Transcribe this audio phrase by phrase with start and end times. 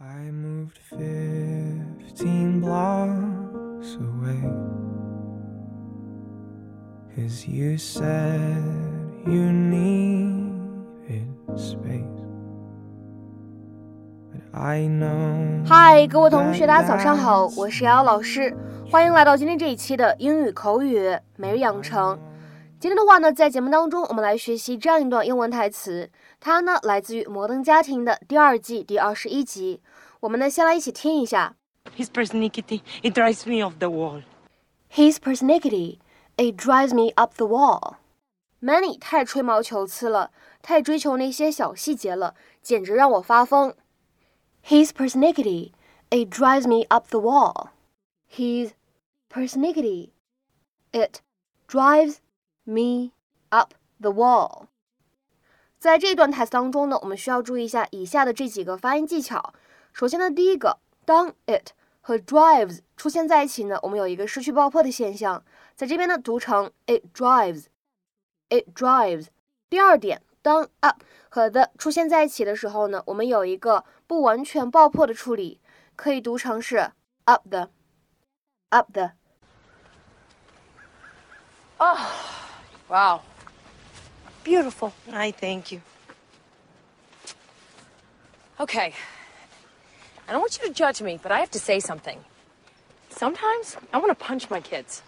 [0.00, 4.44] I moved fifteen blocks away.
[7.16, 8.62] Cause you said
[9.26, 11.26] you needed
[11.56, 12.04] space.
[14.30, 15.66] But I know.
[15.66, 18.56] 嗨，各位同学，大家早上好，我是瑶瑶老师，
[18.88, 22.16] 欢迎来到今天这一期的英语口语每日养成。
[22.80, 29.80] 今天的话呢，在节目当中，我们来学习这样一段英文台词，它呢来自于《摩登家庭》的第二季第二十一集。
[30.20, 31.56] 我们呢，先来一起听一下。
[31.96, 34.22] His persnickety, it drives me off the wall.
[34.92, 35.98] His persnickety,
[36.36, 37.96] it drives me up the wall.
[38.62, 40.30] Manny 太吹毛求疵了，
[40.62, 43.74] 太追求那些小细节了，简直让我发疯。
[44.64, 45.72] His persnickety,
[46.10, 47.70] it drives me up the wall.
[48.32, 48.70] His
[49.28, 50.10] persnickety,
[50.92, 51.22] it
[51.66, 52.18] drives
[52.68, 53.12] me
[53.48, 54.66] up the wall.
[55.78, 59.54] 在这段台词当中呢，我们需要注意一下以下的这几个发音技巧。
[59.92, 65.42] 首先呢，第一个，当 it 和 drives 出现在一起呢，我们有一个失去爆破的现象，
[65.74, 69.28] 在这边呢读成 it drives，it drives。
[69.70, 75.60] 第二点，当 up 和 the 出现在一起的时候呢，我们有一个不完全爆破的处理，
[75.94, 76.90] 可以读成是
[77.24, 79.12] up the，up the。
[82.88, 83.22] Wow.
[84.44, 84.94] Beautiful.
[85.12, 85.82] I thank you.
[88.58, 88.94] Okay.
[90.26, 92.18] I don't want you to judge me, but I have to say something.
[93.10, 95.02] Sometimes I want to punch my kids.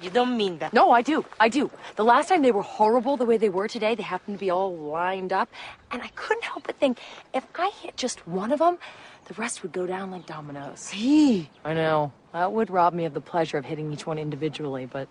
[0.00, 0.72] You don't mean that.
[0.72, 1.24] No, I do.
[1.38, 1.70] I do.
[1.96, 4.50] The last time they were horrible the way they were today, they happened to be
[4.50, 5.48] all lined up.
[5.90, 6.98] And I couldn't help but think
[7.32, 8.78] if I hit just one of them,
[9.26, 10.90] the rest would go down like dominoes.
[10.90, 12.12] Hey, I know.
[12.32, 15.08] That would rob me of the pleasure of hitting each one individually, but.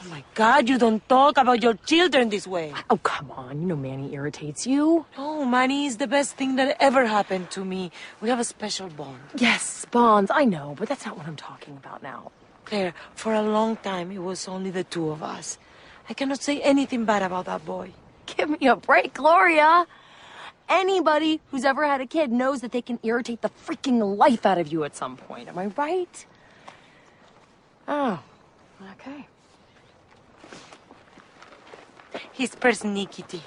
[0.00, 2.72] Oh my God, you don't talk about your children this way.
[2.90, 3.60] Oh, come on.
[3.60, 5.06] You know Manny irritates you.
[5.16, 7.90] No, Manny is the best thing that ever happened to me.
[8.20, 9.20] We have a special bond.
[9.36, 12.30] Yes, Bonds, I know, but that's not what I'm talking about now.
[12.64, 15.58] Claire, for a long time, it was only the two of us.
[16.08, 17.92] I cannot say anything bad about that boy.
[18.26, 19.86] Give me a break, Gloria.
[20.68, 24.58] Anybody who's ever had a kid knows that they can irritate the freaking life out
[24.58, 25.48] of you at some point.
[25.48, 26.26] Am I right?
[27.86, 28.20] Oh,
[28.92, 29.26] okay.
[32.32, 33.40] His persnickety.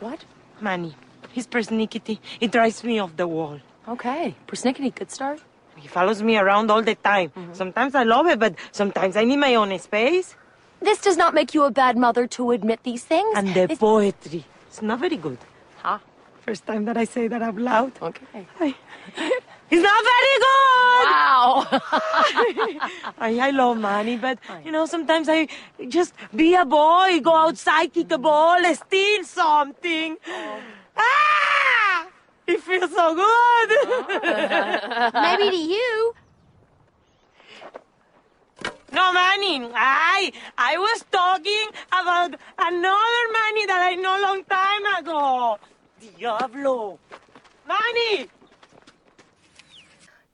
[0.00, 0.24] What?
[0.60, 0.94] Manny,
[1.32, 3.60] his persnickety, it drives me off the wall.
[3.88, 4.34] Okay.
[4.46, 5.40] Persnickety, good start.
[5.76, 7.30] He follows me around all the time.
[7.30, 7.52] Mm-hmm.
[7.52, 10.34] Sometimes I love it, but sometimes I need my own space.
[10.80, 13.32] This does not make you a bad mother to admit these things.
[13.36, 14.44] And the It's- poetry.
[14.68, 15.38] It's not very good.
[15.82, 15.98] Huh?
[16.40, 17.92] First time that I say that out loud.
[18.00, 18.74] Okay.
[19.70, 21.06] It's not very good!
[21.10, 21.66] Wow.
[23.18, 25.48] I, I love money, but you know, sometimes I
[25.88, 30.16] just be a boy, go outside, kick a ball, steal something.
[30.96, 32.06] Ah!
[32.46, 33.68] It feels so good.
[35.14, 36.14] Maybe to you.
[38.92, 45.58] no, Manny, I I was talking about another money that I know long time ago.
[46.00, 46.98] Diablo.
[47.66, 48.28] Manny!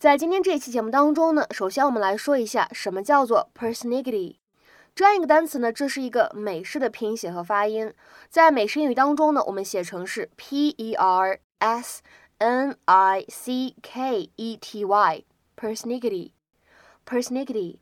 [0.03, 4.35] 在今天这一期节目当中呢，首先我们来说一下什么叫做 personality。
[4.97, 7.95] 这样一个单词呢，这是一个美式的拼写和发音，
[8.29, 12.03] 在美式英语当中呢，我们写成是 p e r s
[12.39, 15.25] n i c k e t y
[15.57, 16.33] personality
[17.07, 17.77] personality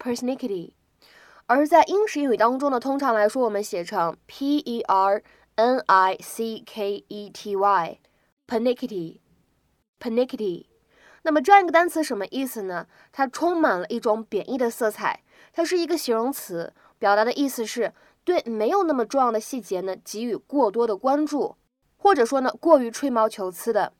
[0.00, 0.72] personality。
[1.46, 5.22] 而在英式英语当中呢，通常来说我们写成 p e r
[5.54, 8.00] n i c k e t y
[8.48, 9.18] pernickety
[10.00, 10.64] pernickety。
[11.26, 12.86] 那么这样一个单词什么意思呢？
[13.10, 17.92] 它充满了一种贬义的色彩，它是一个形容词，表达的意思是
[18.22, 21.56] 对没有那么重要的细节呢给予过多的关注，
[21.96, 23.92] 或者说呢过于吹毛求疵的。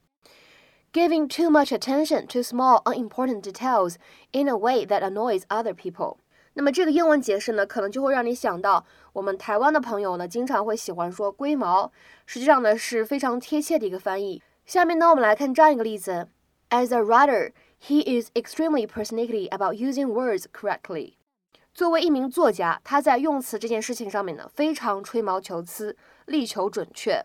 [0.92, 3.96] Giving too much attention to small unimportant details
[4.30, 6.18] in a way that annoys other people。
[6.54, 11.90] 那么这个英文解释呢，可能就会让你想到我们台湾的朋友呢，经常会喜欢说龟毛，
[12.24, 14.40] 实际上呢是非常贴切的一个翻译。
[14.64, 16.28] 下面呢，我们来看这样一个例子。
[16.76, 21.14] As a writer, he is extremely persnickety about using words correctly.
[21.72, 25.96] 作为一名作家，他在用词这件事情上面呢，非常吹毛求疵，
[26.26, 27.24] 力求准确。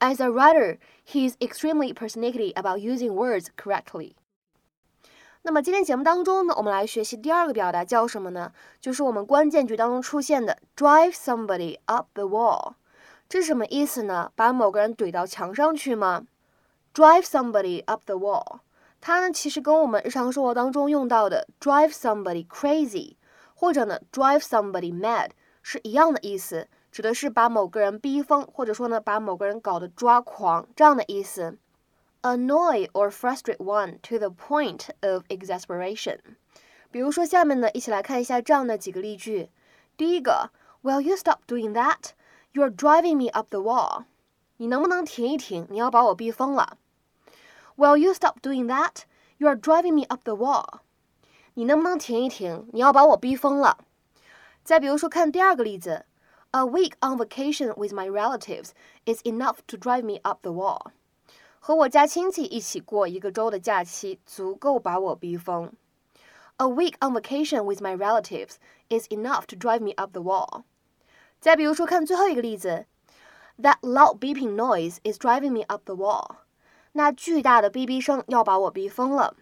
[0.00, 0.76] As a writer,
[1.06, 4.16] he is extremely persnickety about using words correctly.
[5.40, 8.52] 那么今天节目当中呢，我们来学习第二个表达叫什么呢？
[8.82, 12.74] 就是我们关键句当中出现的 drive somebody up the wall。
[13.30, 14.30] 这是什么意思呢？
[14.36, 16.26] 把某个人怼到墙上去吗
[16.93, 18.59] ？drive somebody up the wall，
[18.99, 23.15] 它呢其实跟我们日常生活当中用到的 drive somebody crazy，
[23.55, 25.29] 或者呢 drive somebody mad
[25.61, 31.57] 是一样的意思，指的是把某个人逼疯，或者说呢把某个人搞得抓狂这样的意思。
[32.23, 36.17] annoy or frustrate one to the point of exasperation。
[36.89, 39.49] 比如说，下面呢，一起来看一下这样的几个例句。
[39.95, 40.51] 第一个，
[40.83, 42.11] Will you stop doing that?
[42.53, 44.05] You're driving me up the wall。
[44.56, 45.66] 你能不能停一停？
[45.70, 46.78] 你要把我逼疯了。
[47.76, 49.02] Will you stop doing that?
[49.38, 50.80] You are driving me up the wall。
[51.54, 52.68] 你能不能停一停？
[52.72, 53.78] 你要把我逼疯了。
[54.62, 56.06] 再比如说，看第二个例子
[56.52, 58.70] ，A week on vacation with my relatives
[59.04, 60.92] is enough to drive me up the wall。
[61.58, 65.72] 和我家亲戚一起过一个周的假期，足够把我逼疯。
[66.58, 68.56] A week on vacation with my relatives
[68.88, 70.62] is enough to drive me up the wall。
[71.40, 72.86] 再比如说，看最后一个例子
[73.60, 76.36] ，That loud beeping noise is driving me up the wall。
[76.92, 79.34] 那巨大的哔哔声要把我逼疯了。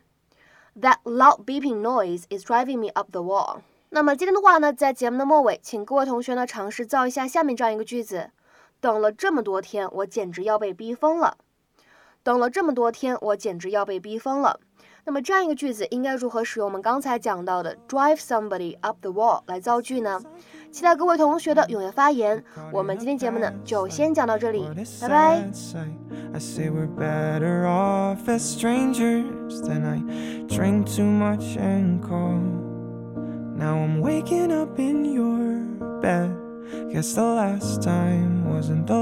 [0.81, 3.61] That loud beeping noise is driving me up the wall。
[3.91, 8.31] 那么今天的话呢，在节目的末尾，请各位同学呢尝试造一下下面这样一个句子：
[8.81, 11.37] 等了这么多天，我简直要被逼疯了。
[12.23, 14.61] 等了这么多天，我简直要被逼疯了。
[15.05, 20.21] 那么这样一个句子应该如何使用我们刚才讲到的 drive somebody up the wall 来造句呢？
[20.71, 22.45] 期待各位同学的踊跃发言。
[22.73, 24.69] 我们今天节目呢就先讲到这里，
[25.01, 25.51] 拜拜。
[26.33, 29.61] I say we're better off as strangers.
[29.63, 30.01] Then I
[30.47, 32.39] drink too much and call.
[33.57, 35.59] Now I'm waking up in your
[36.01, 36.31] bed.
[36.93, 38.95] Guess the last time wasn't the